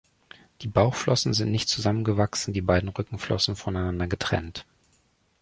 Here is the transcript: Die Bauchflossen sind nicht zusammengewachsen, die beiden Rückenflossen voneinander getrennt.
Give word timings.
Die 0.63 0.67
Bauchflossen 0.67 1.35
sind 1.35 1.51
nicht 1.51 1.69
zusammengewachsen, 1.69 2.55
die 2.55 2.61
beiden 2.61 2.89
Rückenflossen 2.89 3.55
voneinander 3.55 4.07
getrennt. 4.07 4.65